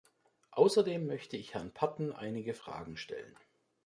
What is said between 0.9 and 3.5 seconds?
möchte ich Herrn Patten einige Fragen stellen.